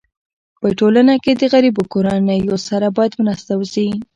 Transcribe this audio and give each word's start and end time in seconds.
په 0.61 0.67
ټولنه 0.79 1.13
کي 1.23 1.31
د 1.35 1.43
غریبو 1.53 1.83
کورنيو 1.93 2.55
سره 2.67 2.87
باید 2.97 3.13
مرسته 3.25 3.51
وسي. 3.55 3.87